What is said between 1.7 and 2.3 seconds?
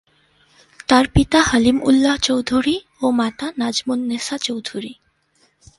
উল্লাহ